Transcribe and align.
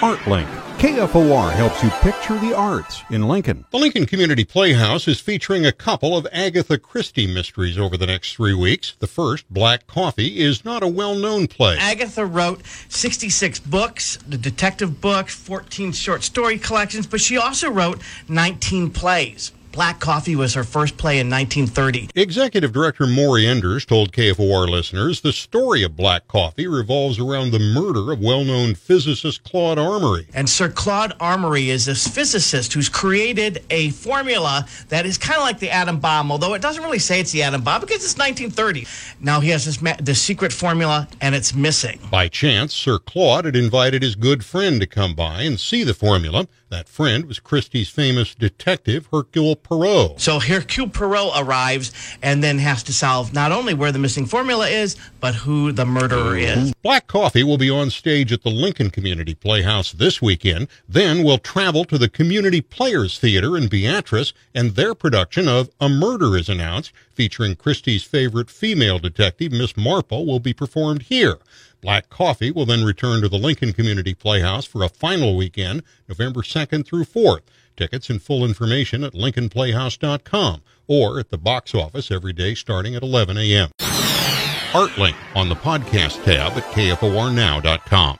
ArtLink. 0.00 0.46
KFOR 0.78 1.50
helps 1.50 1.82
you 1.82 1.90
picture 1.90 2.38
the 2.38 2.54
arts 2.56 3.02
in 3.10 3.26
Lincoln. 3.26 3.64
The 3.72 3.78
Lincoln 3.78 4.06
Community 4.06 4.44
Playhouse 4.44 5.08
is 5.08 5.18
featuring 5.18 5.66
a 5.66 5.72
couple 5.72 6.16
of 6.16 6.24
Agatha 6.30 6.78
Christie 6.78 7.26
mysteries 7.26 7.76
over 7.76 7.96
the 7.96 8.06
next 8.06 8.34
three 8.34 8.54
weeks. 8.54 8.94
The 9.00 9.08
first, 9.08 9.52
Black 9.52 9.88
Coffee, 9.88 10.38
is 10.38 10.64
not 10.64 10.84
a 10.84 10.86
well 10.86 11.16
known 11.16 11.48
play. 11.48 11.76
Agatha 11.78 12.24
wrote 12.24 12.64
66 12.88 13.58
books, 13.58 14.18
the 14.18 14.38
detective 14.38 15.00
books, 15.00 15.34
14 15.34 15.90
short 15.90 16.22
story 16.22 16.58
collections, 16.58 17.08
but 17.08 17.20
she 17.20 17.36
also 17.36 17.68
wrote 17.68 18.00
19 18.28 18.90
plays. 18.90 19.50
Black 19.78 20.00
Coffee 20.00 20.34
was 20.34 20.54
her 20.54 20.64
first 20.64 20.96
play 20.96 21.20
in 21.20 21.30
1930. 21.30 22.10
Executive 22.16 22.72
Director 22.72 23.04
Morrie 23.04 23.46
Enders 23.46 23.86
told 23.86 24.10
KFOR 24.10 24.68
listeners 24.68 25.20
the 25.20 25.32
story 25.32 25.84
of 25.84 25.94
Black 25.94 26.26
Coffee 26.26 26.66
revolves 26.66 27.20
around 27.20 27.52
the 27.52 27.60
murder 27.60 28.10
of 28.10 28.18
well 28.18 28.42
known 28.42 28.74
physicist 28.74 29.44
Claude 29.44 29.78
Armory. 29.78 30.26
And 30.34 30.50
Sir 30.50 30.68
Claude 30.68 31.12
Armory 31.20 31.70
is 31.70 31.86
this 31.86 32.08
physicist 32.08 32.72
who's 32.72 32.88
created 32.88 33.64
a 33.70 33.90
formula 33.90 34.66
that 34.88 35.06
is 35.06 35.16
kind 35.16 35.38
of 35.38 35.44
like 35.44 35.60
the 35.60 35.70
atom 35.70 36.00
bomb, 36.00 36.32
although 36.32 36.54
it 36.54 36.60
doesn't 36.60 36.82
really 36.82 36.98
say 36.98 37.20
it's 37.20 37.30
the 37.30 37.44
atom 37.44 37.62
bomb 37.62 37.80
because 37.80 38.02
it's 38.02 38.18
1930. 38.18 38.84
Now 39.20 39.38
he 39.38 39.50
has 39.50 39.64
this, 39.64 39.80
ma- 39.80 39.94
this 40.02 40.20
secret 40.20 40.52
formula 40.52 41.06
and 41.20 41.36
it's 41.36 41.54
missing. 41.54 42.00
By 42.10 42.26
chance, 42.26 42.74
Sir 42.74 42.98
Claude 42.98 43.44
had 43.44 43.54
invited 43.54 44.02
his 44.02 44.16
good 44.16 44.44
friend 44.44 44.80
to 44.80 44.88
come 44.88 45.14
by 45.14 45.42
and 45.42 45.60
see 45.60 45.84
the 45.84 45.94
formula. 45.94 46.48
That 46.70 46.88
friend 46.88 47.24
was 47.24 47.38
Christie's 47.40 47.88
famous 47.88 48.34
detective, 48.34 49.08
Hercule 49.10 49.56
Poirot. 49.68 50.20
So 50.20 50.40
Hercule 50.40 50.88
Poirot 50.88 51.32
arrives 51.36 51.92
and 52.22 52.42
then 52.42 52.58
has 52.58 52.82
to 52.84 52.92
solve 52.92 53.34
not 53.34 53.52
only 53.52 53.74
where 53.74 53.92
the 53.92 53.98
missing 53.98 54.26
formula 54.26 54.68
is, 54.68 54.96
but 55.20 55.34
who 55.34 55.72
the 55.72 55.84
murderer 55.84 56.36
is. 56.36 56.72
Black 56.82 57.06
Coffee 57.06 57.44
will 57.44 57.58
be 57.58 57.70
on 57.70 57.90
stage 57.90 58.32
at 58.32 58.42
the 58.42 58.50
Lincoln 58.50 58.90
Community 58.90 59.34
Playhouse 59.34 59.92
this 59.92 60.22
weekend. 60.22 60.68
Then 60.88 61.22
we'll 61.22 61.38
travel 61.38 61.84
to 61.84 61.98
the 61.98 62.08
Community 62.08 62.60
Players 62.60 63.18
Theater 63.18 63.56
in 63.56 63.68
Beatrice, 63.68 64.32
and 64.54 64.70
their 64.70 64.94
production 64.94 65.48
of 65.48 65.70
A 65.80 65.88
Murder 65.88 66.36
is 66.36 66.48
announced, 66.48 66.92
featuring 67.12 67.56
Christie's 67.56 68.04
favorite 68.04 68.50
female 68.50 68.98
detective, 68.98 69.52
Miss 69.52 69.76
Marple, 69.76 70.24
will 70.24 70.40
be 70.40 70.54
performed 70.54 71.02
here. 71.02 71.38
Black 71.80 72.10
Coffee 72.10 72.50
will 72.50 72.66
then 72.66 72.84
return 72.84 73.20
to 73.20 73.28
the 73.28 73.38
Lincoln 73.38 73.72
Community 73.72 74.14
Playhouse 74.14 74.64
for 74.64 74.82
a 74.82 74.88
final 74.88 75.36
weekend, 75.36 75.82
November 76.08 76.40
2nd 76.40 76.86
through 76.86 77.04
4th. 77.04 77.42
Tickets 77.76 78.10
and 78.10 78.20
full 78.20 78.44
information 78.44 79.04
at 79.04 79.12
lincolnplayhouse.com 79.12 80.62
or 80.88 81.20
at 81.20 81.28
the 81.30 81.38
box 81.38 81.74
office 81.74 82.10
every 82.10 82.32
day 82.32 82.54
starting 82.54 82.96
at 82.96 83.02
11 83.02 83.36
a.m. 83.38 83.70
ArtLink 84.72 85.14
on 85.34 85.48
the 85.48 85.54
podcast 85.54 86.24
tab 86.24 86.52
at 86.52 86.64
kfornow.com. 86.74 88.16